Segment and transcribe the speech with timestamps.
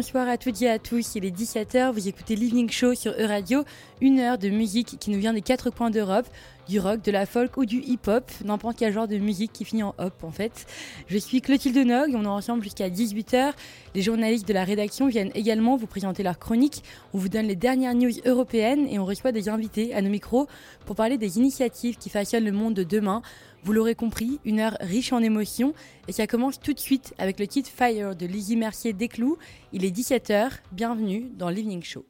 [0.00, 1.14] bonsoir à toutes et à tous.
[1.16, 3.64] Il est 17h, vous écoutez Living Show sur E-Radio,
[4.00, 6.26] une heure de musique qui nous vient des quatre coins d'Europe,
[6.70, 9.82] du rock, de la folk ou du hip-hop, n'importe quel genre de musique qui finit
[9.82, 10.66] en hop en fait.
[11.06, 13.52] Je suis Clotilde Nog, on est ensemble jusqu'à 18h.
[13.94, 16.82] Les journalistes de la rédaction viennent également vous présenter leur chronique.
[17.12, 20.46] On vous donne les dernières news européennes et on reçoit des invités à nos micros
[20.86, 23.20] pour parler des initiatives qui façonnent le monde de demain.
[23.62, 25.74] Vous l'aurez compris, une heure riche en émotions
[26.08, 29.36] et ça commence tout de suite avec le titre Fire de Lizzie Mercier Desclous.
[29.74, 32.06] Il est 17h, bienvenue dans l'Evening Show.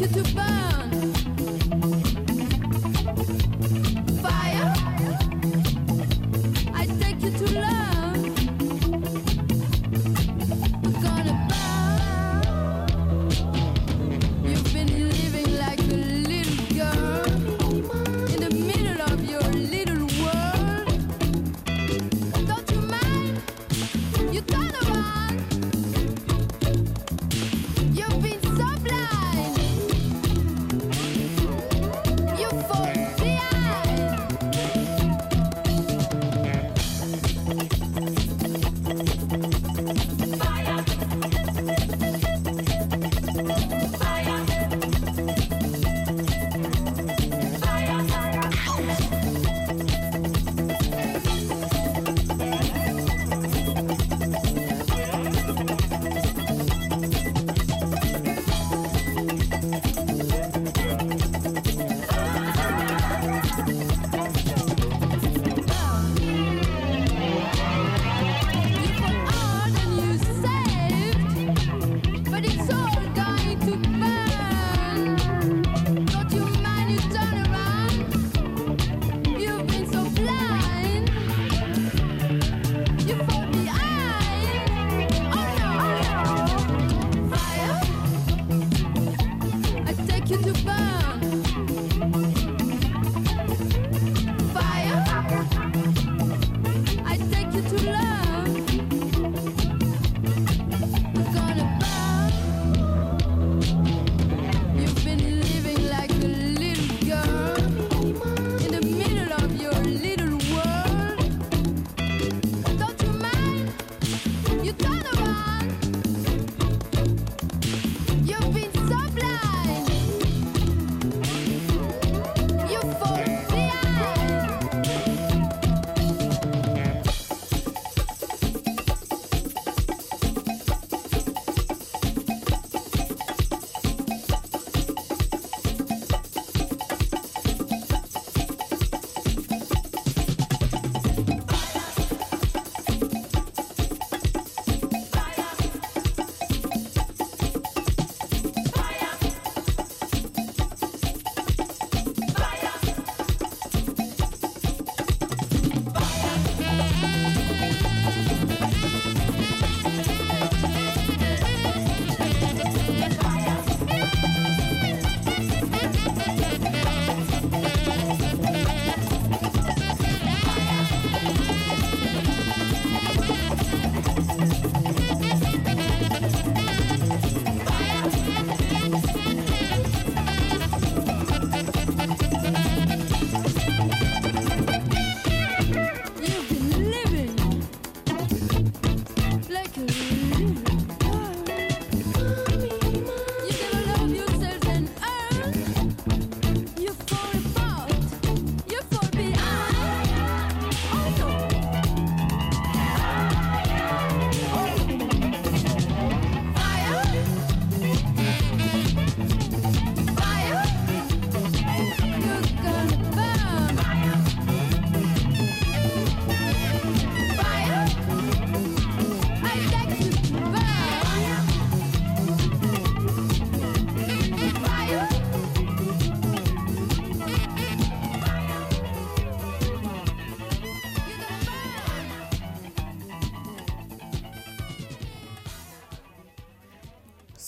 [0.00, 0.89] you to burn.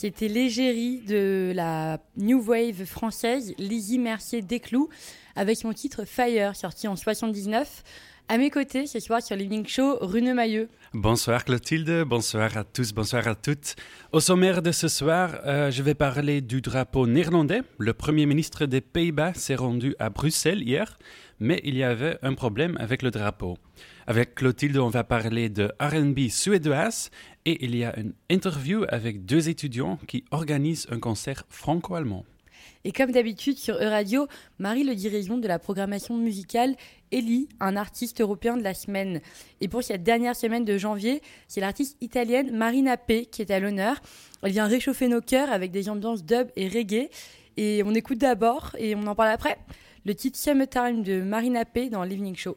[0.02, 4.88] C'était l'égérie de la New Wave française, Lizzie Mercier Desclous,
[5.36, 7.84] avec son titre Fire, sorti en 79.
[8.28, 10.68] À mes côtés, ce soir sur l'Evening Show, Rune Mailleux.
[10.92, 13.76] Bonsoir Clotilde, bonsoir à tous, bonsoir à toutes.
[14.10, 17.62] Au sommaire de ce soir, euh, je vais parler du drapeau néerlandais.
[17.78, 20.98] Le Premier ministre des Pays-Bas s'est rendu à Bruxelles hier,
[21.38, 23.56] mais il y avait un problème avec le drapeau.
[24.06, 27.10] Avec Clotilde, on va parler de RB suédoise
[27.44, 32.24] et il y a une interview avec deux étudiants qui organisent un concert franco-allemand.
[32.84, 34.26] Et comme d'habitude sur Euradio,
[34.58, 36.74] Marie le dirigeant de la programmation musicale
[37.12, 39.20] élit un artiste européen de la semaine.
[39.60, 43.60] Et pour cette dernière semaine de janvier, c'est l'artiste italienne Marina P qui est à
[43.60, 44.00] l'honneur.
[44.42, 47.08] Elle vient réchauffer nos cœurs avec des ambiances dub et reggae.
[47.56, 49.58] Et on écoute d'abord et on en parle après.
[50.04, 52.56] Le titre Summertime de Marina P dans l'Evening Show.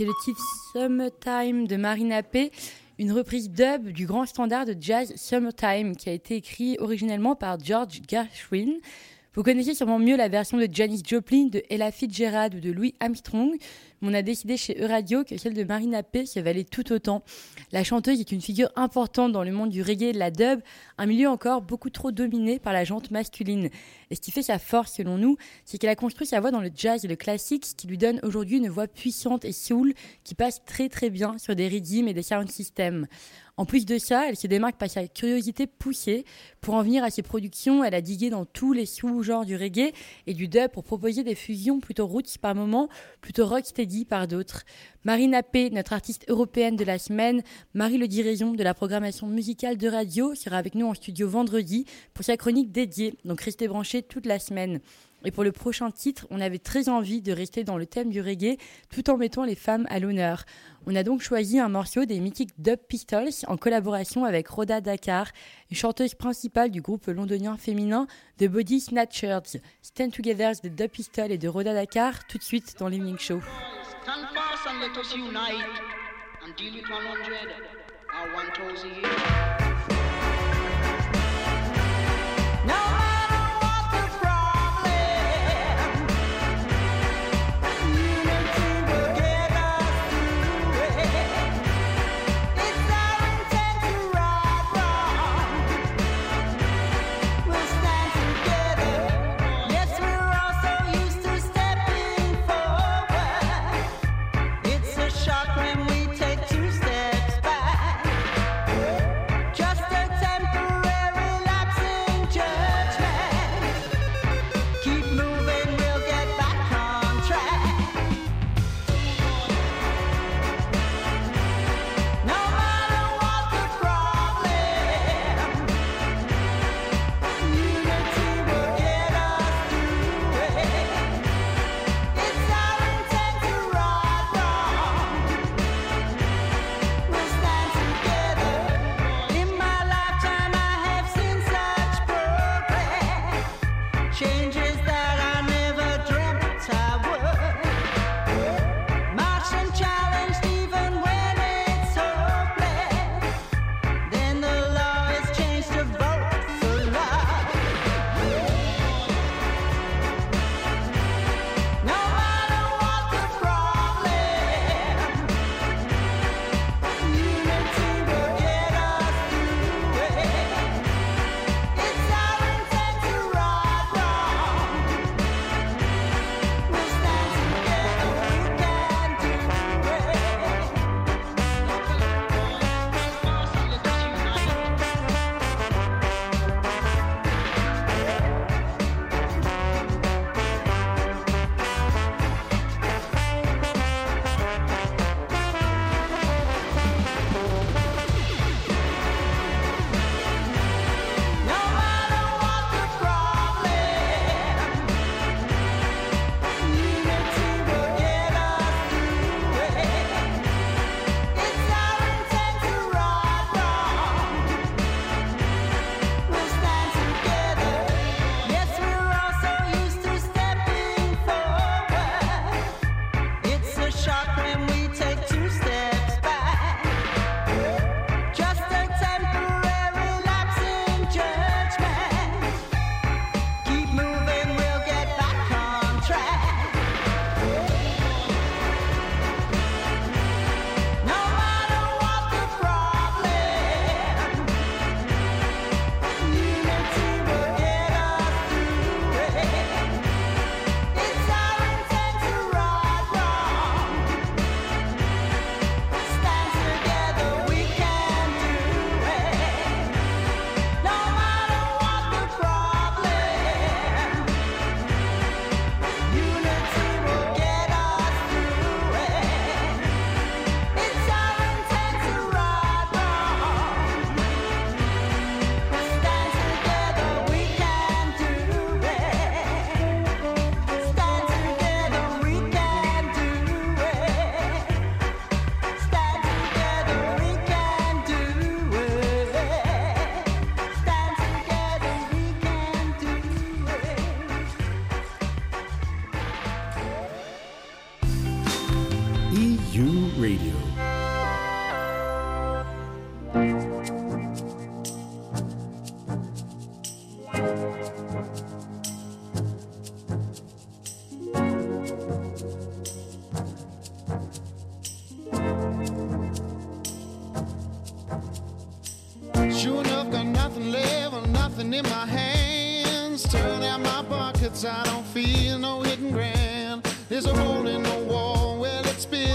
[0.00, 0.42] C'était le titre
[0.72, 2.52] Summertime de Marina P,
[2.98, 7.60] une reprise dub du grand standard de jazz Summertime qui a été écrit originellement par
[7.62, 8.78] George Gershwin.
[9.34, 12.94] Vous connaissez sûrement mieux la version de Janis Joplin, de Ella Fitzgerald ou de Louis
[12.98, 13.58] Armstrong,
[14.02, 17.22] on a décidé chez Euradio que celle de Marina P se valait tout autant.
[17.72, 20.60] La chanteuse est une figure importante dans le monde du reggae et de la dub,
[20.98, 23.68] un milieu encore beaucoup trop dominé par la jante masculine.
[24.10, 26.60] Et ce qui fait sa force, selon nous, c'est qu'elle a construit sa voix dans
[26.60, 29.92] le jazz et le classique, ce qui lui donne aujourd'hui une voix puissante et soul
[30.24, 33.06] qui passe très très bien sur des rythmes et des sound systems.
[33.56, 36.24] En plus de ça, elle se démarque par sa curiosité poussée.
[36.62, 39.92] Pour en venir à ses productions, elle a digué dans tous les sous-genres du reggae
[40.26, 42.88] et du dub pour proposer des fusions plutôt roots par moments,
[43.20, 44.62] plutôt rocksteady par d'autres.
[45.04, 47.42] Marina P, notre artiste européenne de la semaine,
[47.74, 51.84] Marie Le Diraison de la programmation musicale de radio, sera avec nous en studio vendredi
[52.14, 54.80] pour sa chronique dédiée, donc restez branchés toute la semaine.
[55.24, 58.20] Et pour le prochain titre, on avait très envie de rester dans le thème du
[58.20, 58.56] reggae
[58.90, 60.44] tout en mettant les femmes à l'honneur.
[60.86, 65.28] On a donc choisi un morceau des mythiques Dub Pistols en collaboration avec Rhoda Dakar,
[65.72, 68.06] chanteuse principale du groupe londonien féminin
[68.38, 69.60] The Body Snatchers.
[69.82, 73.40] Stand Together de Dub Pistols et de Rhoda Dakar tout de suite dans l'Evening Show.
[78.20, 79.69] shock when we take two steps back.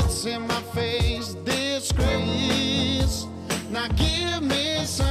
[0.05, 1.33] What's in my face?
[1.33, 3.25] Disgrace.
[3.71, 5.04] Now give me some.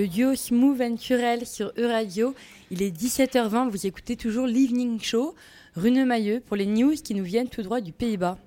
[0.00, 2.34] le duo Smooth and Curel sur E-Radio.
[2.70, 5.34] Il est 17h20, vous écoutez toujours l'Evening Show.
[5.76, 8.38] Rune Mailleux pour les news qui nous viennent tout droit du Pays-Bas.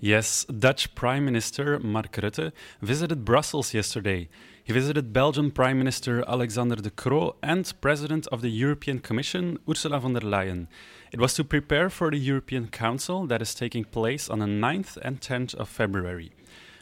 [0.00, 4.28] Yes, Dutch Prime Minister Mark Rutte visited Brussels yesterday.
[4.64, 9.98] He visited Belgian Prime Minister Alexander De Croo and President of the European Commission Ursula
[9.98, 10.68] von der Leyen.
[11.12, 14.96] It was to prepare for the European Council that is taking place on the 9th
[15.02, 16.30] and 10th of February.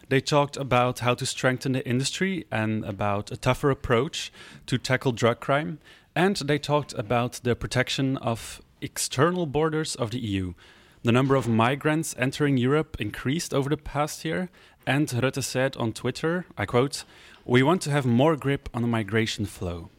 [0.08, 4.32] They talked about how to strengthen the industry and about a tougher approach
[4.66, 5.78] to tackle drug crime.
[6.14, 10.54] And they talked about the protection of external borders of the EU.
[11.02, 14.48] The number of migrants entering Europe increased over the past year,
[14.86, 17.04] and Rutte said on Twitter, I quote,
[17.44, 19.90] We want to have more grip on the migration flow.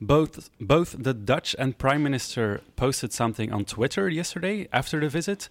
[0.00, 5.48] Both, both the Dutch and Prime Minister posted something on Twitter yesterday after the visit,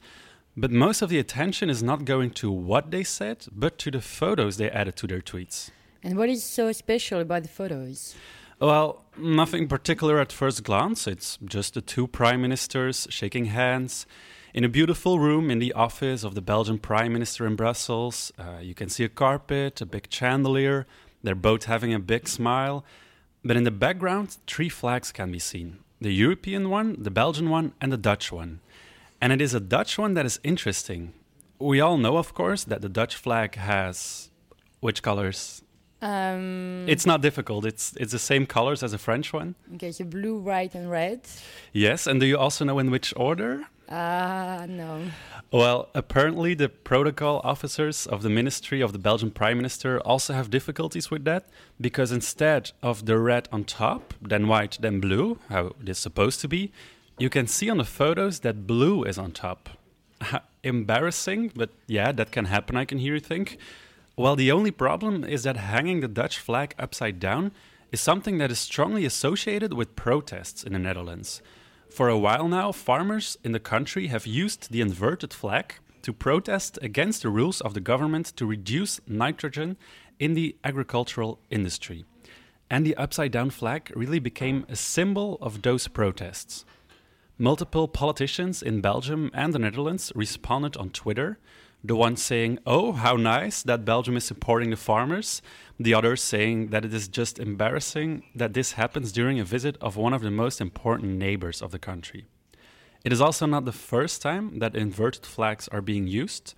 [0.55, 4.01] but most of the attention is not going to what they said, but to the
[4.01, 5.69] photos they added to their tweets.
[6.03, 8.15] And what is so special about the photos?
[8.59, 11.07] Well, nothing particular at first glance.
[11.07, 14.05] It's just the two prime ministers shaking hands
[14.53, 18.31] in a beautiful room in the office of the Belgian prime minister in Brussels.
[18.37, 20.85] Uh, you can see a carpet, a big chandelier.
[21.23, 22.83] They're both having a big smile.
[23.43, 27.73] But in the background, three flags can be seen the European one, the Belgian one,
[27.79, 28.59] and the Dutch one.
[29.21, 31.13] And it is a Dutch one that is interesting.
[31.59, 34.29] We all know, of course, that the Dutch flag has
[34.79, 35.61] which colors?
[36.01, 37.65] Um, It's not difficult.
[37.65, 39.53] It's it's the same colors as a French one.
[39.75, 41.19] okay, so blue, white, and red.
[41.71, 43.65] Yes, and do you also know in which order?
[43.87, 45.11] Ah, no.
[45.51, 50.49] Well, apparently the protocol officers of the Ministry of the Belgian Prime Minister also have
[50.49, 51.43] difficulties with that
[51.79, 56.39] because instead of the red on top, then white, then blue, how it is supposed
[56.41, 56.71] to be,
[57.21, 59.69] you can see on the photos that blue is on top.
[60.63, 63.59] Embarrassing, but yeah, that can happen, I can hear you think.
[64.17, 67.51] Well, the only problem is that hanging the Dutch flag upside down
[67.91, 71.43] is something that is strongly associated with protests in the Netherlands.
[71.91, 76.79] For a while now, farmers in the country have used the inverted flag to protest
[76.81, 79.77] against the rules of the government to reduce nitrogen
[80.19, 82.03] in the agricultural industry.
[82.67, 86.65] And the upside down flag really became a symbol of those protests.
[87.41, 91.39] Multiple politicians in Belgium and the Netherlands responded on Twitter.
[91.83, 95.41] The one saying, Oh, how nice that Belgium is supporting the farmers.
[95.79, 99.97] The other saying that it is just embarrassing that this happens during a visit of
[99.97, 102.27] one of the most important neighbors of the country.
[103.03, 106.53] It is also not the first time that inverted flags are being used.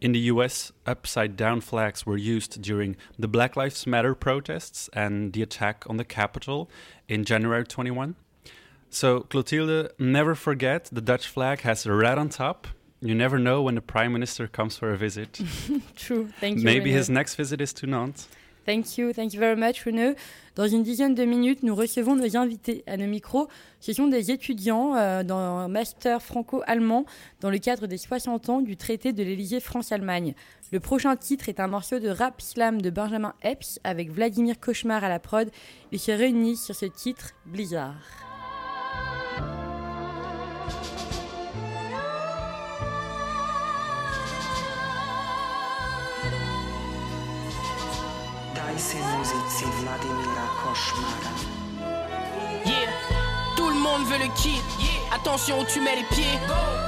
[0.00, 5.32] In the US, upside down flags were used during the Black Lives Matter protests and
[5.32, 6.70] the attack on the Capitol
[7.08, 8.14] in January 21.
[8.90, 12.66] So, Clotilde, never forget the Dutch flag has red on top.
[13.00, 15.40] You never know when the Prime Minister comes for a visit.
[15.96, 16.28] True.
[16.40, 16.64] Thank you.
[16.64, 16.98] Maybe René.
[16.98, 18.28] his next visit is to Nantes.
[18.66, 20.16] Thank you, thank you very much, René.
[20.54, 23.48] Dans une dizaine de minutes, nous recevons nos invités à nos micros.
[23.80, 27.06] Ce sont des étudiants euh, dans un master franco-allemand
[27.40, 30.34] dans le cadre des 60 ans du traité de l'Élysée France-Allemagne.
[30.72, 35.02] Le prochain titre est un morceau de rap slam de Benjamin Epps avec Vladimir Cauchemar
[35.04, 35.50] à la prod.
[35.90, 37.94] Ils se réunissent sur ce titre, Blizzard.
[48.54, 51.49] Daj si muzici Vladimira Košmara.
[53.80, 54.60] Le monde veut le kit.
[55.10, 56.38] Attention où tu mets les pieds.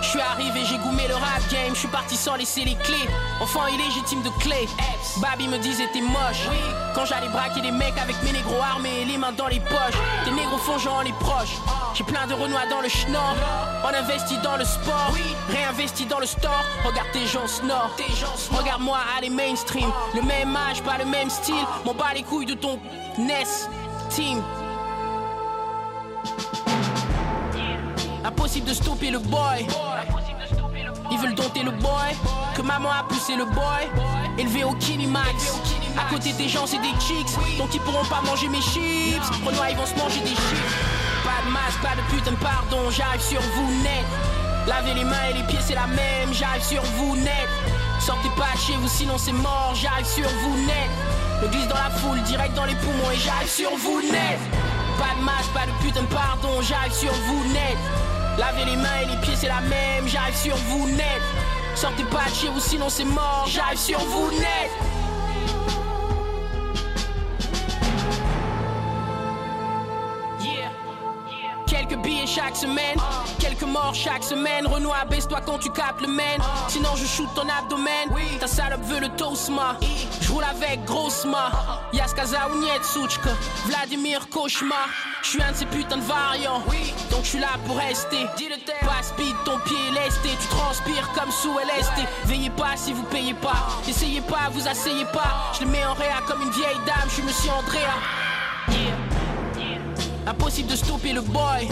[0.02, 1.72] Je suis arrivé, j'ai goumé le rap game.
[1.72, 3.08] Je suis parti sans laisser les clés.
[3.40, 4.68] Enfant illégitime de clé.
[5.16, 6.44] Babi me disait t'es moche.
[6.94, 9.98] Quand j'allais braquer des mecs avec mes négros armés, les mains dans les poches.
[10.26, 11.56] Des négros fongeant les proches.
[11.94, 13.36] J'ai plein de renois dans le schnorr.
[13.84, 15.14] On investit dans le sport,
[15.48, 16.62] réinvesti dans le store.
[16.84, 17.96] Regarde tes gens snore.
[18.50, 19.90] Regarde-moi aller mainstream.
[20.14, 21.64] Le même âge, pas le même style.
[21.86, 22.78] M'en bats les couilles de ton
[23.16, 23.46] NES
[24.10, 24.42] team.
[28.60, 29.66] De stopper le boy.
[31.10, 32.12] Ils veulent dompter le boy.
[32.54, 33.88] Que maman a poussé le boy.
[34.36, 35.56] Élevé au Kinimax.
[35.98, 37.34] À côté des gens, c'est des chicks.
[37.56, 39.26] Donc ils pourront pas manger mes chips.
[39.44, 40.72] Renoir, ils vont se manger des chips.
[41.24, 42.90] Pas de masque, pas de putain pardon.
[42.90, 44.04] J'arrive sur vous net.
[44.66, 46.32] Lavez les mains et les pieds, c'est la même.
[46.32, 47.48] J'arrive sur vous net.
[48.00, 49.72] Sortez pas chez vous, sinon c'est mort.
[49.74, 50.90] J'arrive sur vous net.
[51.42, 54.38] Me glisse dans la foule, direct dans les poumons et j'arrive sur vous net.
[54.98, 57.78] Pas de masque, pas de putain pardon, j'arrive sur vous net.
[58.38, 61.22] Lavez les mains et les pieds, c'est la même, j'arrive sur vous net.
[61.74, 64.91] Sortez pas de chez vous, sinon c'est mort, j'arrive sur vous net.
[72.34, 72.96] Chaque semaine,
[73.38, 74.66] quelques morts chaque semaine.
[74.66, 76.36] Renoir, baisse-toi quand tu captes le main.
[76.68, 78.08] Sinon, je shoot ton abdomen.
[78.40, 79.76] Ta salope veut le tosma.
[80.20, 81.50] Je roule avec grossma.
[81.92, 83.30] Yaskaza ou Nietsuchka.
[83.66, 84.88] Vladimir Cauchemar.
[85.22, 86.62] Je suis un de ces putains de variants.
[87.10, 88.24] Donc je suis là pour rester.
[88.80, 90.30] Pas speed, ton pied est lesté.
[90.40, 92.02] Tu transpires comme sous LSD.
[92.24, 93.68] Veillez pas si vous payez pas.
[93.88, 95.52] Essayez pas, vous asseyez pas.
[95.54, 97.08] Je les mets en réa comme une vieille dame.
[97.08, 97.94] Je suis monsieur Andrea.
[98.70, 99.11] Yeah.
[100.26, 101.68] Impossible de stopper le boy.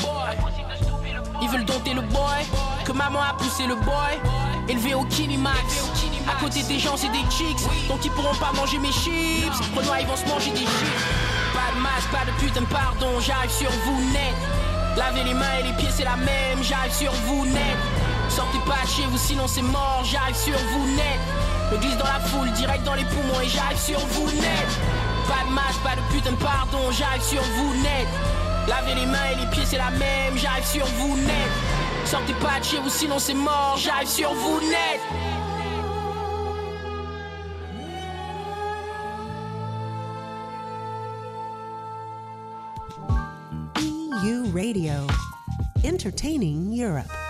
[1.42, 2.44] Ils veulent dompter le boy.
[2.84, 4.18] Que maman a poussé le boy.
[4.68, 5.84] Élevé au Kinimax.
[6.28, 7.88] À côté des gens, c'est des chicks.
[7.88, 9.60] Donc ils pourront pas manger mes chips.
[9.76, 11.04] Renoir, ils vont se manger des chips.
[11.52, 13.20] Pas de masque, pas de putain pardon.
[13.20, 14.34] J'arrive sur vous net.
[14.96, 16.62] Lavez les mains et les pieds, c'est la même.
[16.62, 17.76] J'arrive sur vous net.
[18.30, 21.18] Sortez pas chez vous, sinon c'est mort, j'arrive sur vous net.
[21.72, 24.68] Me glisse dans la foule, direct dans les poumons et j'arrive sur vous net.
[25.26, 28.06] Pas de masque, pas de putain pardon, j'arrive sur vous net.
[28.68, 31.50] Lavez les mains et les pieds, c'est la même, j'arrive sur vous net.
[32.04, 35.00] Sortez pas de chez vous, sinon c'est mort, j'arrive sur vous net.
[44.24, 45.06] EU Radio,
[45.84, 47.29] entertaining Europe.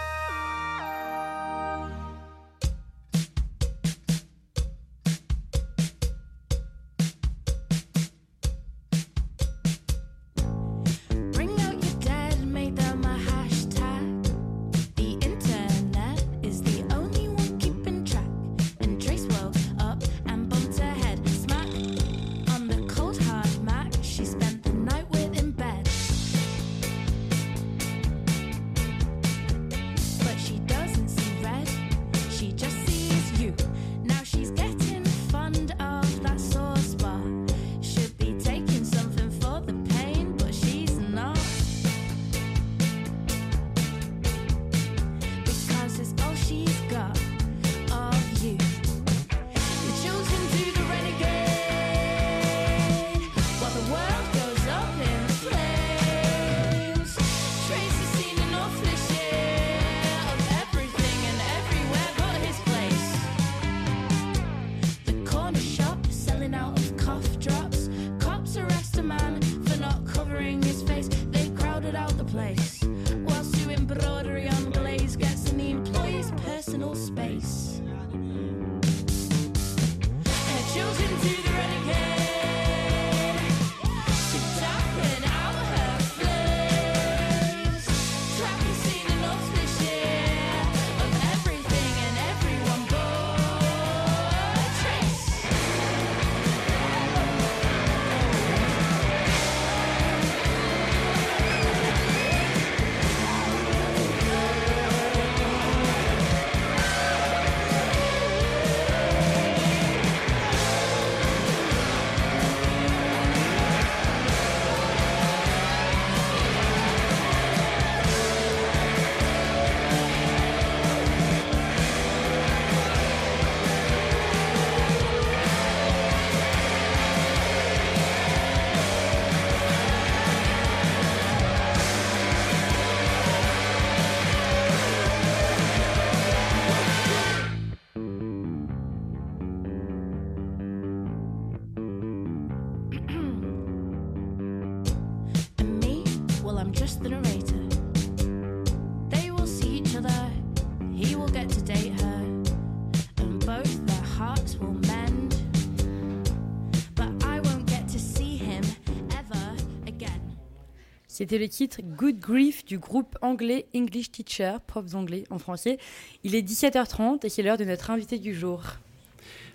[161.21, 165.77] C'était le titre Good Grief du groupe anglais English Teacher, profs d'anglais en français.
[166.25, 168.63] Il est 17h30 et c'est l'heure de notre invité du jour.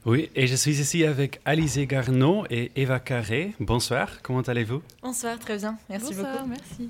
[0.05, 3.55] Oui, et je suis ici avec Alizé Garneau et Eva Carré.
[3.59, 4.83] Bonsoir, comment allez-vous?
[5.01, 5.75] Bonsoir, très bien.
[5.89, 6.47] Merci beaucoup.
[6.47, 6.87] merci.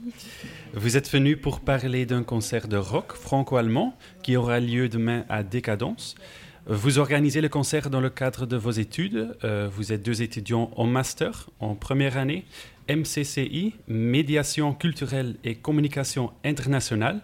[0.74, 5.44] Vous êtes venu pour parler d'un concert de rock franco-allemand qui aura lieu demain à
[5.44, 6.16] Décadence.
[6.68, 9.38] Vous organisez le concert dans le cadre de vos études.
[9.44, 12.44] Euh, vous êtes deux étudiants en master en première année,
[12.90, 17.22] MCCI, médiation culturelle et communication internationale.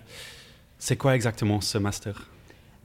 [0.77, 2.27] C'est quoi exactement ce master?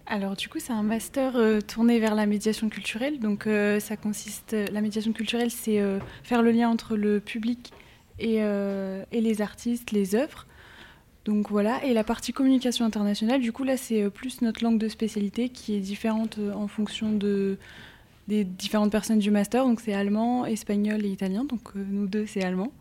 [0.06, 3.18] Alors du coup, c'est un master euh, tourné vers la médiation culturelle.
[3.18, 7.72] Donc euh, ça consiste, la médiation culturelle, c'est euh, faire le lien entre le public
[8.18, 10.46] et, et les artistes, les œuvres.
[11.26, 14.88] Donc voilà, et la partie communication internationale, du coup là, c'est plus notre langue de
[14.88, 17.58] spécialité qui est différente en fonction de
[18.28, 19.64] des différentes personnes du master.
[19.64, 21.44] Donc c'est allemand, espagnol et italien.
[21.44, 22.72] Donc euh, nous deux, c'est allemand.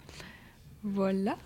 [0.83, 1.37] Voilà.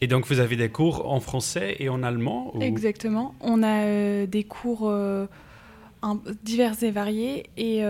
[0.00, 3.34] Et donc vous avez des cours en français et en allemand ou- Exactement.
[3.40, 5.26] On a euh, des cours euh,
[6.02, 7.82] un- divers et variés, et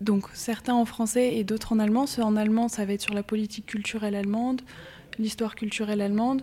[0.00, 2.06] donc certains en français et d'autres en allemand.
[2.06, 4.60] Ceux en allemand, ça va être sur la politique culturelle allemande,
[5.18, 6.42] l'histoire culturelle allemande,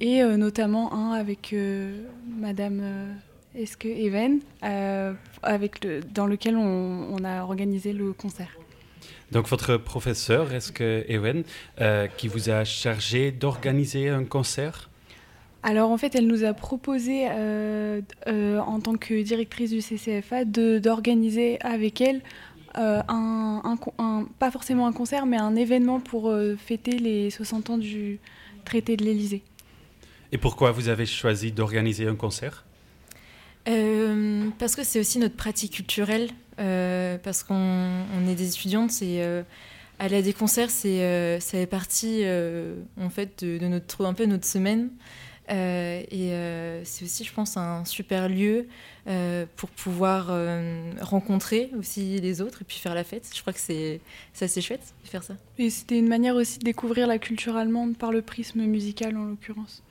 [0.00, 1.54] et notamment un avec
[2.28, 2.82] Madame
[3.58, 8.50] euh, Eske Even, euh, avec le, dans lequel on, on a organisé le concert?
[9.32, 11.44] Donc votre professeur, est-ce que Ewen,
[11.80, 14.88] euh, qui vous a chargé d'organiser un concert?
[15.62, 20.44] Alors en fait, elle nous a proposé, euh, euh, en tant que directrice du CCFA,
[20.44, 22.22] d'organiser avec elle
[22.78, 26.92] euh, un, un con- un- pas forcément un concert, mais un événement pour euh, fêter
[26.92, 28.20] les 60 ans du
[28.64, 29.42] traité de l'Élysée.
[30.30, 32.64] Et pourquoi vous avez choisi d'organiser un concert?
[33.68, 39.02] Euh, parce que c'est aussi notre pratique culturelle, euh, parce qu'on on est des étudiantes
[39.02, 39.42] et euh,
[39.98, 44.06] aller à des concerts, c'est euh, ça fait partie euh, en fait de, de notre
[44.06, 44.90] un peu notre semaine.
[45.50, 48.66] Euh, et euh, c'est aussi, je pense, un super lieu
[49.06, 53.30] euh, pour pouvoir euh, rencontrer aussi les autres et puis faire la fête.
[53.34, 54.00] Je crois que c'est
[54.34, 55.36] c'est assez chouette de faire ça.
[55.58, 59.24] Et c'était une manière aussi de découvrir la culture allemande par le prisme musical en
[59.24, 59.82] l'occurrence.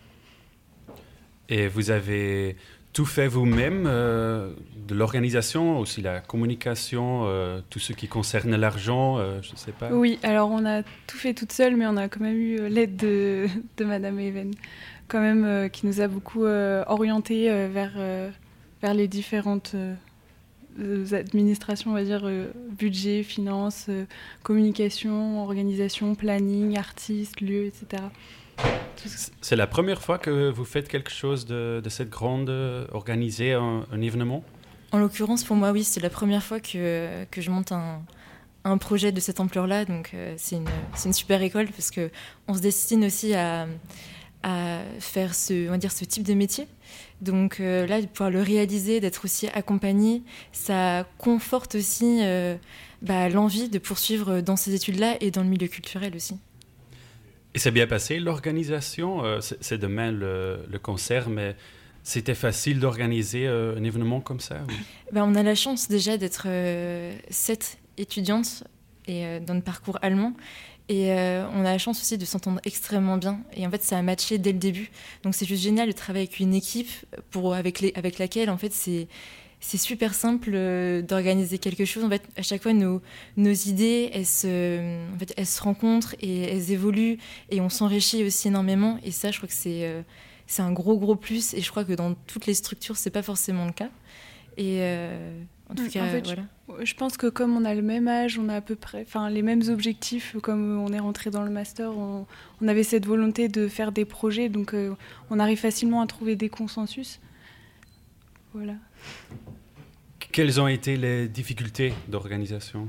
[1.49, 2.55] Et vous avez
[2.97, 4.49] tout fait vous-même, euh,
[4.88, 9.71] de l'organisation, aussi la communication, euh, tout ce qui concerne l'argent, euh, je ne sais
[9.71, 9.91] pas.
[9.91, 12.95] Oui, alors on a tout fait toute seule, mais on a quand même eu l'aide
[12.95, 13.45] de,
[13.77, 14.51] de Madame Even,
[15.10, 17.91] quand même, qui nous a beaucoup orientés euh, vers,
[18.81, 19.75] vers les différentes
[21.12, 22.27] administrations, on va dire,
[22.71, 23.91] budget, finance,
[24.41, 28.01] communication, organisation, planning, artistes, lieux, etc.
[29.41, 32.50] C'est la première fois que vous faites quelque chose de, cette grande,
[32.91, 34.43] organiser un, un événement?
[34.91, 38.02] En l'occurrence, pour moi, oui, c'est la première fois que, que je monte un,
[38.63, 39.86] un projet de cette ampleur-là.
[39.86, 40.70] Donc, euh, c'est une,
[41.06, 42.10] une super école parce que
[42.48, 43.67] on se destine aussi à,
[44.43, 46.67] à faire ce, on va dire, ce type de métier.
[47.22, 52.56] Donc euh, là, de pouvoir le réaliser, d'être aussi accompagné, ça conforte aussi euh,
[53.02, 56.38] bah, l'envie de poursuivre dans ces études-là et dans le milieu culturel aussi.
[57.53, 61.55] Et c'est bien passé, l'organisation euh, C'est demain le, concert, mais
[62.03, 64.57] c'était facile d'organiser euh, un événement comme ça
[65.12, 68.63] Ben, on a la chance déjà d'être euh, sept étudiantes
[69.07, 70.33] et, dans le parcours allemand.
[70.89, 73.41] Et on a la chance aussi de s'entendre extrêmement bien.
[73.53, 74.89] Et en fait, ça a matché dès le début.
[75.24, 76.89] Donc c'est juste génial de travailler avec une équipe
[77.30, 77.82] pour, avec
[78.19, 79.07] laquelle, en fait, c'est...
[79.60, 82.03] C'est super simple euh, d'organiser quelque chose.
[82.03, 83.01] En fait, à chaque fois, nos,
[83.38, 87.18] nos idées, elles se, en fait, elles se rencontrent et elles évoluent
[87.49, 88.99] et on s'enrichit aussi énormément.
[89.03, 90.01] Et ça, je crois que c'est euh,
[90.45, 91.53] c'est un gros, gros plus.
[91.55, 93.89] Et je crois que dans toutes les structures, c'est pas forcément le cas.
[94.58, 96.43] Et euh, en tout Mm, cas, en fait, voilà.
[96.84, 99.30] Je pense que comme on a le même âge, on a à peu près enfin,
[99.30, 102.26] les mêmes objectifs, comme on est rentré dans le master, on,
[102.62, 104.76] on avait cette volonté de faire des projets, donc
[105.30, 107.20] on arrive facilement à trouver des consensus.
[108.53, 108.74] Voilà.
[110.32, 112.88] Quelles ont été les difficultés d'organisation?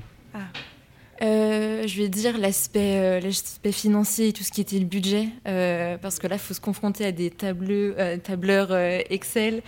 [1.21, 5.29] Euh, je vais dire l'aspect euh, l'aspect financier et tout ce qui était le budget,
[5.49, 8.77] euh, parce que là, il faut se confronter à des tableurs
[9.11, 9.63] Excel.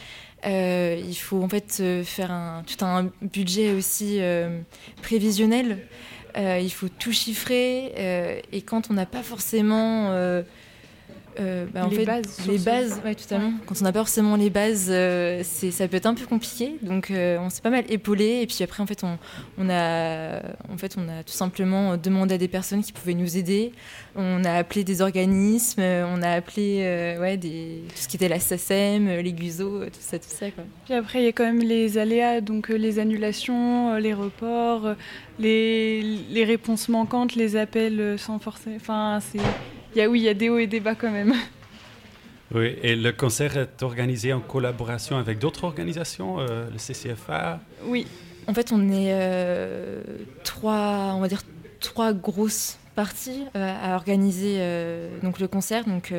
[0.44, 4.20] Il faut en fait faire tout un budget aussi
[5.02, 5.78] prévisionnel.
[6.36, 8.42] Il faut tout chiffrer.
[8.52, 10.12] et quand on n'a pas forcément
[11.40, 13.52] euh, bah, en Les fait, bases les bases, ouais, totalement.
[13.66, 16.76] Quand on n'a pas forcément les bases, euh, c'est, ça peut être un peu compliqué.
[16.82, 18.40] Donc, euh, on s'est pas mal épaulé.
[18.42, 19.18] Et puis après, en fait, on,
[19.58, 23.36] on a, en fait, on a tout simplement demandé à des personnes qui pouvaient nous
[23.36, 23.72] aider.
[24.16, 28.40] On a appelé des organismes, on a appelé ouais, des, tout ce qui était la
[28.40, 30.50] SACEM, les GUSO, tout ça, tout ça.
[30.50, 30.64] Quoi.
[30.84, 34.94] Puis après, il y a quand même les aléas, donc les annulations, les reports,
[35.38, 38.72] les, les réponses manquantes, les appels sans forcer.
[38.76, 39.40] Enfin, c'est.
[39.94, 41.34] Il y a, oui, il y a des hauts et des bas quand même.
[42.52, 47.60] Oui, et le concert est organisé en collaboration avec d'autres organisations, euh, le CCFA.
[47.84, 48.06] Oui,
[48.48, 50.02] En fait, on est euh,
[50.42, 51.42] trois, on va dire
[51.78, 54.58] trois grosses parties euh, à organiser
[55.22, 55.84] donc le concert.
[55.84, 56.12] Donc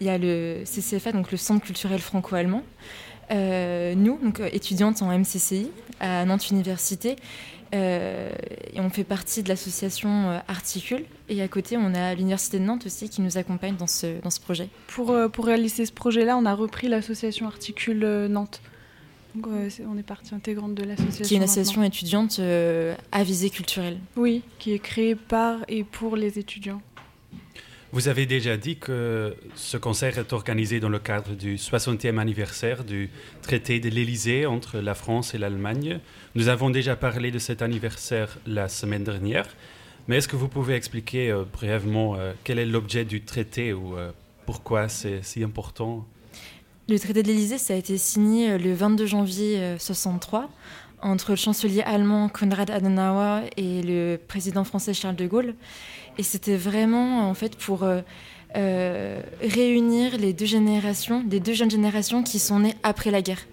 [0.00, 2.62] il y a le CCFA, donc le Centre culturel franco-allemand.
[3.30, 5.70] Nous, donc étudiantes en MCCI
[6.00, 7.16] à Nantes Université,
[7.72, 11.04] et on fait partie de l'association euh, Articule.
[11.28, 14.30] Et à côté, on a l'université de Nantes aussi qui nous accompagne dans ce dans
[14.30, 14.68] ce projet.
[14.88, 18.60] pour, euh, pour réaliser ce projet-là, on a repris l'association Articule euh, Nantes.
[19.34, 21.24] Donc, euh, on est partie intégrante de l'association.
[21.24, 21.52] qui est une maintenant.
[21.52, 23.98] association étudiante euh, à visée culturelle.
[24.16, 26.82] Oui, qui est créée par et pour les étudiants.
[27.94, 32.84] Vous avez déjà dit que ce concert est organisé dans le cadre du 60e anniversaire
[32.84, 33.10] du
[33.42, 36.00] traité de l'Élysée entre la France et l'Allemagne.
[36.34, 39.46] Nous avons déjà parlé de cet anniversaire la semaine dernière,
[40.08, 43.94] mais est-ce que vous pouvez expliquer euh, brièvement euh, quel est l'objet du traité ou
[43.98, 44.10] euh,
[44.46, 46.06] pourquoi c'est si important?
[46.88, 50.48] Le traité de l'Élysée, ça a été signé le 22 janvier 1963
[51.02, 55.54] entre le chancelier allemand Konrad Adenauer et le président français Charles de Gaulle.
[56.18, 58.00] Et c'était vraiment en fait pour euh,
[58.56, 63.46] euh, réunir les deux générations, les deux jeunes générations qui sont nées après la guerre.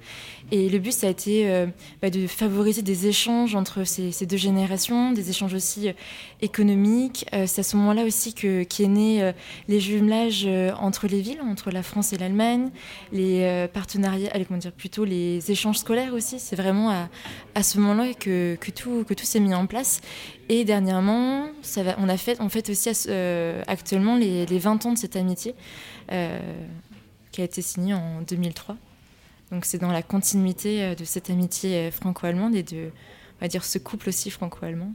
[0.52, 1.68] Et le but, ça a été euh,
[2.02, 5.94] bah, de favoriser des échanges entre ces, deux générations, des échanges aussi euh,
[6.42, 7.26] économiques.
[7.34, 9.34] Euh, c'est à ce moment-là aussi que qui est né
[9.68, 10.48] les jumelages
[10.80, 12.70] entre les villes, entre la France et l'Allemagne,
[13.12, 16.40] les partenariats, allez, comment dire, plutôt les échanges scolaires aussi.
[16.40, 17.10] C'est vraiment à,
[17.56, 20.02] à ce moment-là que, que tout, que tout s'est mis en place.
[20.50, 22.90] Et dernièrement, ça va, on a fait, on fait aussi
[23.68, 25.56] actuellement les, les 20 ans de cette amitié
[26.10, 28.76] qui a été signée en 2003.
[29.52, 32.92] Donc c'est dans la continuité euh, de cette amitié euh, franco-allemande et de,
[33.38, 34.94] on va dire, ce couple aussi franco-allemand.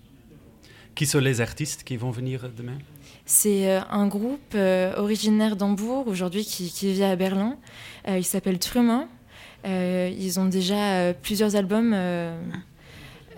[0.94, 2.78] Qui sont les artistes qui vont venir demain?
[3.26, 4.54] C'est euh, un groupe
[4.96, 7.56] originaire d'Hambourg aujourd'hui qui, qui vit à Berlin.
[8.06, 9.08] Il s'appelle Truman.
[9.64, 11.94] Ils ont déjà plusieurs albums.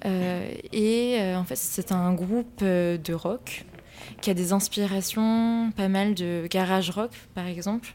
[0.04, 3.64] et en fait, c'est un groupe de rock
[4.20, 7.94] qui a des inspirations pas mal de garage rock, par exemple.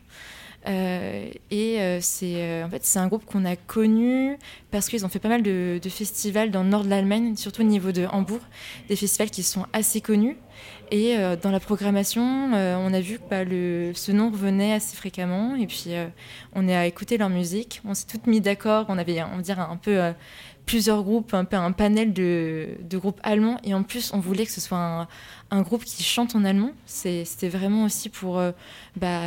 [0.68, 4.38] Euh, et euh, c'est euh, en fait c'est un groupe qu'on a connu
[4.72, 7.66] parce qu'ils ont fait pas mal de, festivals dans le nord de l'Allemagne, surtout au
[7.66, 8.42] niveau de Hambourg,
[8.88, 10.38] des festivals qui sont assez connus.
[10.92, 13.46] Et euh, dans la programmation, on a vu que bah,
[13.96, 15.56] ce nom revenait assez fréquemment.
[15.56, 15.92] Et puis
[16.54, 17.82] on est à écouter leur musique.
[17.86, 18.86] On s'est toutes mis d'accord.
[18.90, 20.00] On avait, on va un peu
[20.66, 23.58] plusieurs groupes, un peu un panel de, de groupes allemands.
[23.64, 25.08] Et en plus, on voulait que ce soit
[25.50, 26.72] un, groupe qui chante en allemand.
[26.86, 28.42] C'était vraiment aussi pour
[28.98, 29.22] bah,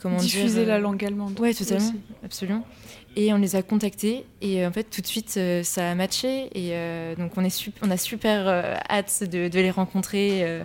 [0.00, 1.38] comment Diffuser dire, la euh, langue allemande.
[1.38, 2.00] Ouais, totalement, aussi.
[2.24, 2.64] absolument.
[3.16, 5.94] Et on les a contactés et euh, en fait tout de suite euh, ça a
[5.94, 9.70] matché et euh, donc on est sup- on a super euh, hâte de, de les
[9.70, 10.44] rencontrer.
[10.44, 10.62] euh,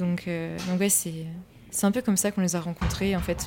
[0.00, 0.28] donc
[0.68, 1.24] donc ouais c'est
[1.70, 3.46] c'est un peu comme ça qu'on les a rencontrés en fait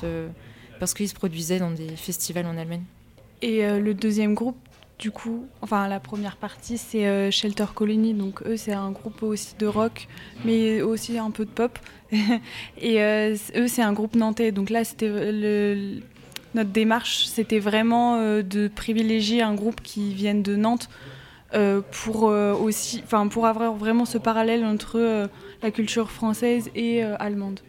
[0.78, 2.82] parce qu'ils se produisaient dans des festivals en Allemagne.
[3.42, 4.56] Et le deuxième groupe,
[5.02, 8.14] du coup, enfin la première partie, c'est euh, Shelter Colony.
[8.14, 10.06] Donc eux, c'est un groupe aussi de rock,
[10.44, 11.76] mais aussi un peu de pop.
[12.12, 14.52] et euh, eux, c'est un groupe nantais.
[14.52, 15.96] Donc là, c'était euh,
[16.54, 20.88] notre démarche, c'était vraiment de privilégier un groupe qui vienne de Nantes
[21.90, 25.28] pour aussi, enfin pour avoir vraiment ce parallèle entre
[25.62, 27.60] la culture française et allemande.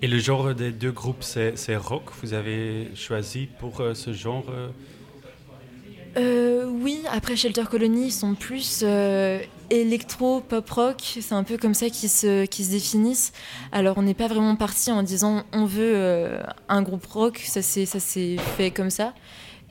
[0.00, 2.04] Et le genre des deux groupes, c'est rock?
[2.22, 4.46] Vous avez choisi pour ce genre
[6.16, 9.40] euh, oui, après Shelter Colony, ils sont plus euh,
[9.70, 11.00] électro, pop rock.
[11.20, 13.32] C'est un peu comme ça qu'ils se, définissent.
[13.72, 17.38] Alors, on n'est pas vraiment parti en disant on veut euh, un groupe rock.
[17.38, 17.86] Ça s'est
[18.36, 19.14] fait comme ça.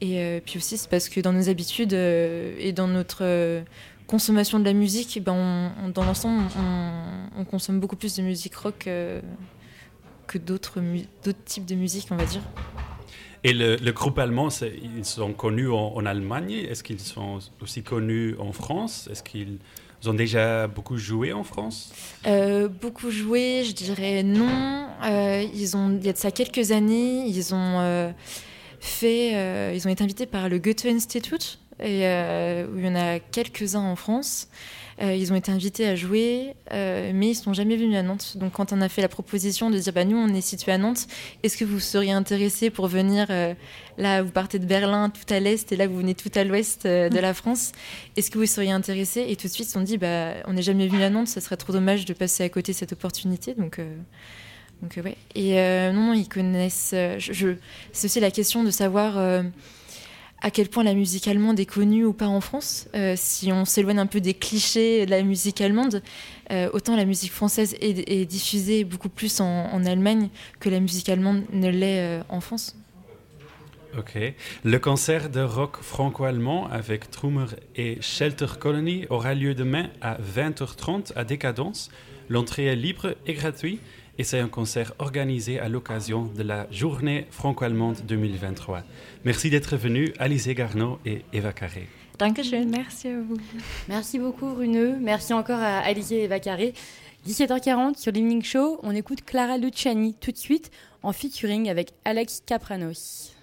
[0.03, 3.63] Et puis aussi, c'est parce que dans nos habitudes et dans notre
[4.07, 8.89] consommation de la musique, ben dans l'ensemble, on, on consomme beaucoup plus de musique rock
[10.25, 10.79] que d'autres
[11.45, 12.41] types de musique, on va dire.
[13.43, 16.51] Et le, groupe allemand, ils sont connus en, Allemagne.
[16.51, 19.09] Est-ce qu'ils sont aussi connus en France?
[19.11, 19.57] Est-ce qu'ils
[20.05, 21.91] ont déjà beaucoup joué en France?
[22.27, 24.87] Euh, beaucoup joué, je dirais non.
[25.03, 28.11] Euh, ils ont, il y a de ça quelques années, ils ont euh,
[28.79, 32.05] fait, ils ont été invités par le Goethe Institut, et,
[32.71, 34.49] où il y en a quelques-uns en France.
[35.01, 38.37] Euh, ils ont été invités à jouer, euh, mais ils sont jamais venus à Nantes.
[38.37, 40.77] Donc, quand on a fait la proposition de dire, bah, nous, on est situé à
[40.77, 41.07] Nantes,
[41.41, 43.53] est-ce que vous seriez intéressé pour venir euh,
[43.97, 46.85] Là, vous partez de Berlin tout à l'est, et là, vous venez tout à l'ouest
[46.85, 47.71] euh, de la France.
[48.15, 50.53] Est-ce que vous seriez intéressé Et tout de suite, ils se sont dit, bah, on
[50.53, 52.93] n'est jamais venu à Nantes, ça serait trop dommage de passer à côté de cette
[52.93, 53.55] opportunité.
[53.55, 53.81] Donc,
[54.81, 54.99] donc.
[55.35, 55.53] Et
[55.93, 56.95] non, ils connaissent.
[57.91, 59.43] C'est aussi la question de savoir
[60.41, 62.87] à quel point la musique allemande est connue ou pas en France.
[62.95, 66.01] Euh, si on s'éloigne un peu des clichés de la musique allemande,
[66.51, 70.29] euh, autant la musique française est, diffusée beaucoup plus en, en Allemagne
[70.59, 72.75] que la musique allemande ne l'est euh, en France.
[73.97, 74.17] Ok.
[74.63, 81.11] Le concert de rock franco-allemand avec Trummer et Shelter Colony aura lieu demain à 20h30
[81.15, 81.91] à Décadence.
[82.29, 83.81] L'entrée est libre et gratuite
[84.21, 88.83] et c'est un concert organisé à l'occasion de la journée franco-allemande 2023.
[89.25, 91.87] Merci d'être venus, Alizé Garneau et Eva Carré.
[92.19, 92.69] Dankeschön.
[92.69, 93.37] Merci à vous.
[93.89, 96.75] Merci beaucoup Runeux, merci encore à Alice et Eva Carré.
[97.27, 100.69] 17h40 sur l'Evening Show, on écoute Clara Luciani tout de suite
[101.01, 103.33] en featuring avec Alex Capranos.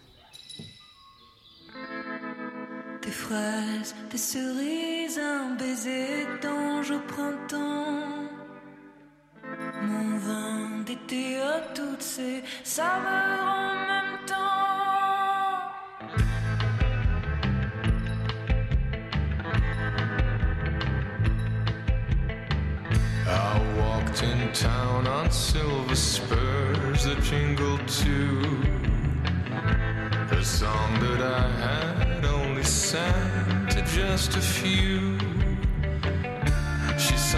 [3.02, 8.37] Des fraises, des cerises, un baiser d'ange au printemps.
[9.80, 14.34] Mon vin d'été à toutes ces saveurs en même temps.
[23.28, 28.42] I walked in town on silver spurs that jingled too.
[30.32, 35.27] A song that I had only sang to just a few.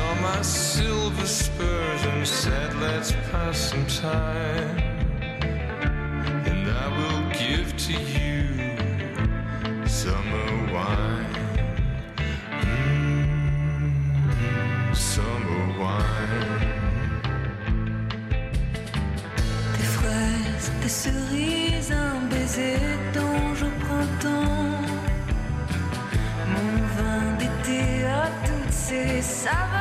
[0.01, 4.77] Saw my silver spurs and said, Let's pass some time.
[6.51, 8.41] And I will give to you
[9.87, 11.35] summer wine.
[12.65, 13.25] Mm,
[15.13, 16.65] summer wine.
[19.77, 22.79] Des fraises, des cerises, un baiser
[23.15, 24.81] d'ange au printemps.
[26.55, 29.80] Mon vin d'été à toutes ces saveurs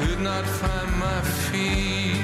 [0.00, 2.16] could not find my feet.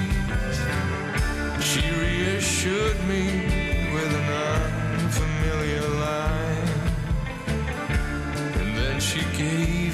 [1.68, 3.24] She reassured me
[3.94, 4.28] with an
[5.00, 6.70] unfamiliar line,
[8.60, 9.85] and then she gave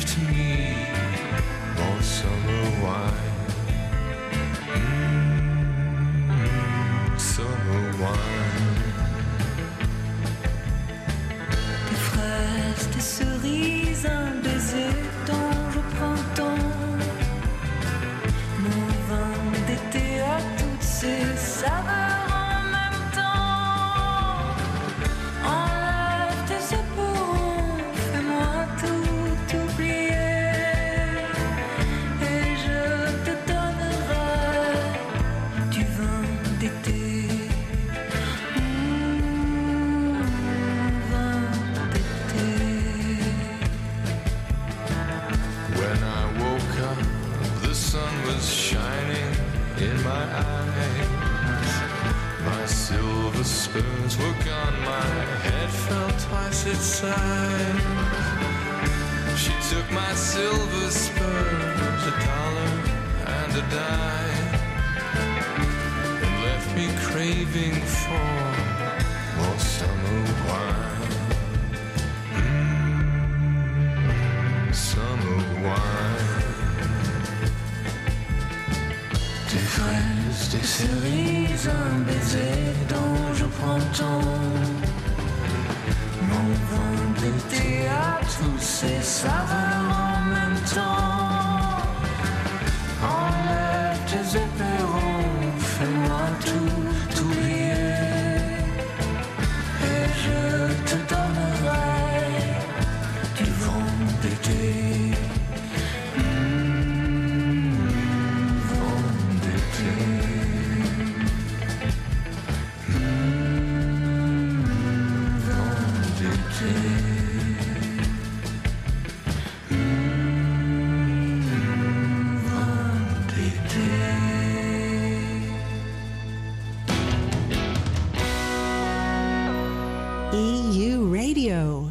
[130.35, 131.91] EU Radio.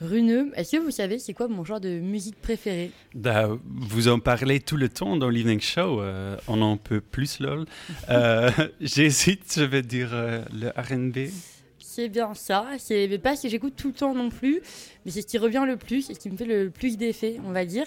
[0.00, 4.18] Runeux, est-ce que vous savez c'est quoi mon genre de musique préféré Da, vous en
[4.18, 6.00] parlez tout le temps dans l'Evening Show.
[6.00, 7.66] euh, on en peut plus, lol.
[8.10, 8.50] Euh,
[8.80, 11.30] J'hésite, je vais dire euh, le RB.
[11.78, 14.60] C'est bien ça, c'est pas ce que j'écoute tout le temps non plus,
[15.04, 17.36] mais c'est ce qui revient le plus, c'est ce qui me fait le plus d'effet,
[17.46, 17.84] on va dire.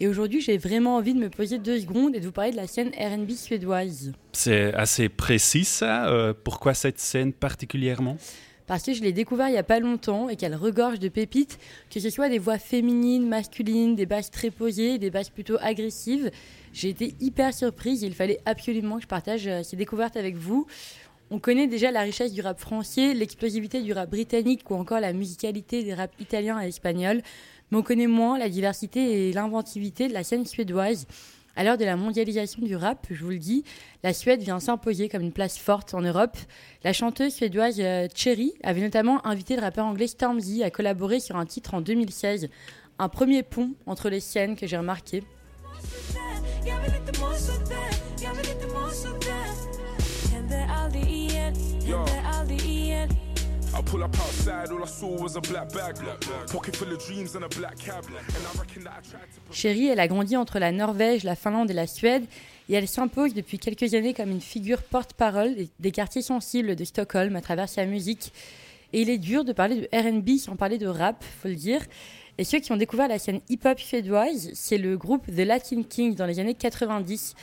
[0.00, 2.56] Et aujourd'hui, j'ai vraiment envie de me poser deux secondes et de vous parler de
[2.56, 4.12] la scène R&B suédoise.
[4.32, 6.08] C'est assez précis, ça.
[6.08, 8.16] euh, pourquoi cette scène particulièrement?
[8.68, 11.58] Parce que je l'ai découvert il y a pas longtemps et qu'elle regorge de pépites,
[11.90, 16.30] que ce soit des voix féminines, masculines, des basses très posées, des basses plutôt agressives.
[16.74, 20.36] J'ai été hyper surprise et il fallait absolument que je partage euh, ces découvertes avec
[20.36, 20.66] vous.
[21.30, 25.14] On connaît déjà la richesse du rap français, l'explosivité du rap britannique ou encore la
[25.14, 27.22] musicalité des raps italiens et espagnols,
[27.70, 31.06] mais on connaît moins la diversité et l'inventivité de la scène suédoise.
[31.58, 33.64] À l'heure de la mondialisation du rap, je vous le dis,
[34.04, 36.36] la Suède vient s'imposer comme une place forte en Europe.
[36.84, 41.34] La chanteuse suédoise euh, Cherry avait notamment invité le rappeur anglais Stormzy à collaborer sur
[41.34, 42.48] un titre en 2016.
[43.00, 45.24] Un premier pont entre les scènes que j'ai remarqué.
[53.76, 55.94] I pull up outside, all I saw was a black bag.
[56.50, 58.04] Pocket full of dreams a black cab.
[59.52, 62.24] Chérie, elle a grandi entre la Norvège, la Finlande et la Suède,
[62.68, 66.84] et elle s'impose depuis quelques années comme une figure porte-parole des- des quartiers sensibles de
[66.84, 68.32] Stockholm à travers sa musique.
[68.92, 71.82] Et il est dur de parler de R&B sans parler de rap, faut le dire.
[72.38, 76.14] Et ceux qui ont découvert la scène hip-hop suédoise, c'est le groupe The Latin Kings
[76.14, 77.34] dans les années 90.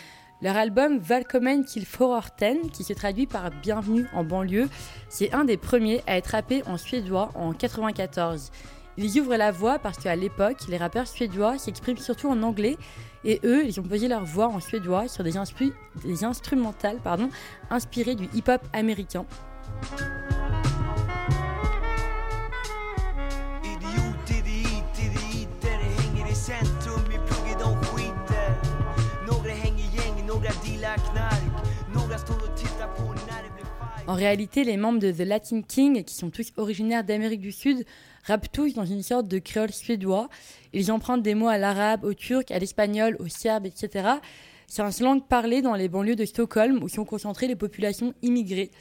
[0.41, 4.69] Leur album Välkommen till Fororten, qui se traduit par Bienvenue en banlieue,
[5.09, 8.51] c'est un des premiers à être rappé en suédois en 94.
[8.97, 12.77] Ils ouvrent la voie parce qu'à l'époque, les rappeurs suédois s'expriment surtout en anglais
[13.23, 15.73] et eux, ils ont posé leur voix en suédois sur des, instru-
[16.03, 16.99] des instrumentales
[17.69, 19.25] inspirées du hip-hop américain.
[34.07, 37.85] En réalité, les membres de The Latin King, qui sont tous originaires d'Amérique du Sud,
[38.25, 40.29] rappent tous dans une sorte de créole suédois.
[40.73, 44.09] Ils empruntent des mots à l'arabe, au turc, à l'espagnol, au serbe, etc.
[44.67, 48.71] C'est un slang parlé dans les banlieues de Stockholm où sont concentrées les populations immigrées.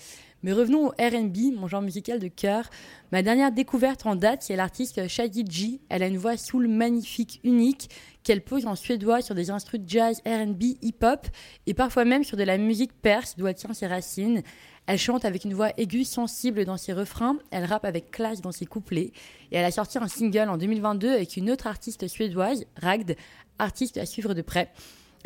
[0.45, 2.69] Mais revenons au RB, mon genre musical de cœur.
[3.13, 5.81] Ma dernière découverte en date, c'est l'artiste Shaggy G.
[5.89, 7.89] Elle a une voix soul magnifique, unique,
[8.25, 11.27] qu'elle pose en suédois sur des instruments jazz, RB, hip-hop,
[11.67, 14.43] et parfois même sur de la musique perse d'où elle tient ses racines.
[14.87, 18.53] Elle chante avec une voix aiguë, sensible dans ses refrains, elle rappe avec classe dans
[18.53, 19.13] ses couplets,
[19.51, 23.17] et elle a sorti un single en 2022 avec une autre artiste suédoise, Ragd,
[23.59, 24.71] artiste à suivre de près.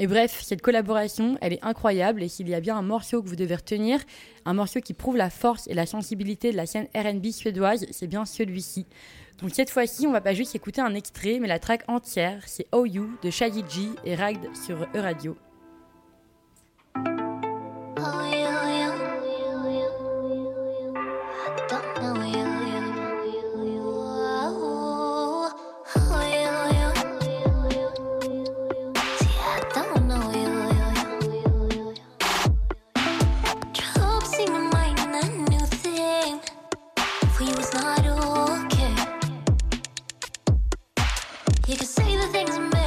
[0.00, 3.28] Et bref, cette collaboration, elle est incroyable, et s'il y a bien un morceau que
[3.28, 4.00] vous devez retenir,
[4.44, 8.06] un morceau qui prouve la force et la sensibilité de la scène RB suédoise, c'est
[8.06, 8.86] bien celui-ci.
[9.40, 12.66] Donc cette fois-ci, on va pas juste écouter un extrait, mais la track entière, c'est
[12.72, 15.36] Oh You de Shaggy G et Ragd sur E-Radio.
[41.68, 42.77] You can say the things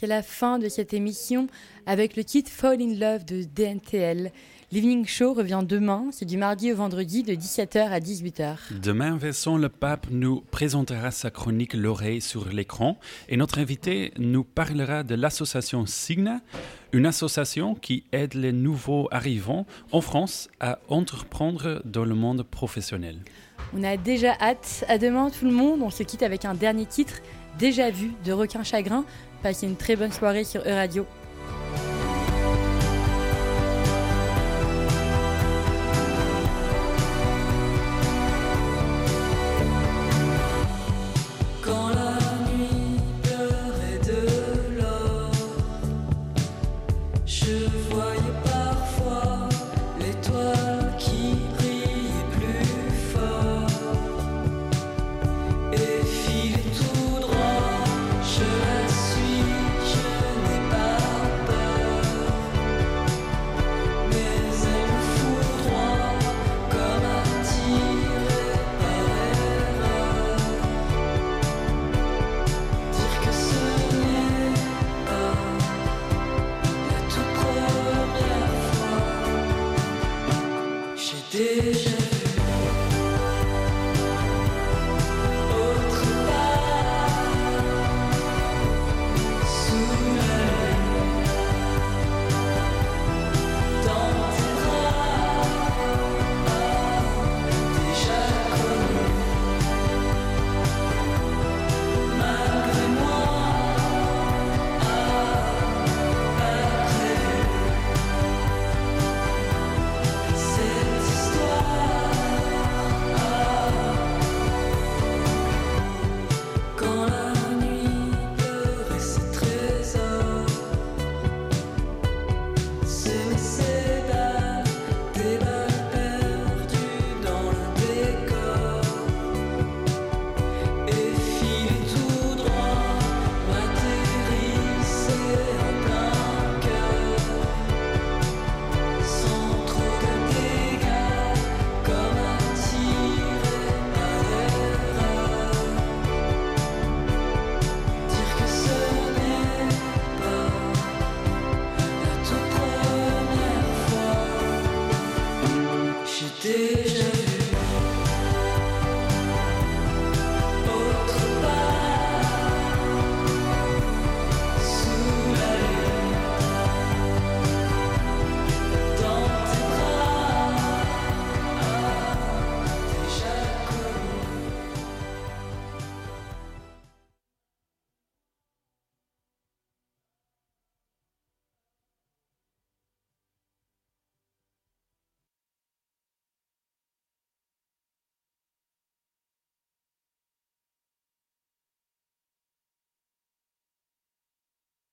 [0.00, 1.46] C'est la fin de cette émission
[1.84, 4.32] avec le titre Fall in Love de DNTL.
[4.72, 8.56] L'Evening Show revient demain, c'est du mardi au vendredi de 17h à 18h.
[8.80, 12.96] Demain, Vincent le Pape nous présentera sa chronique L'oreille sur l'écran
[13.28, 16.40] et notre invité nous parlera de l'association Signa,
[16.94, 23.18] une association qui aide les nouveaux arrivants en France à entreprendre dans le monde professionnel.
[23.76, 24.86] On a déjà hâte.
[24.88, 25.82] À demain tout le monde.
[25.82, 27.20] On se quitte avec un dernier titre,
[27.58, 29.04] Déjà vu, de Requin Chagrin.
[29.42, 31.06] Passez une très bonne soirée sur E-Radio.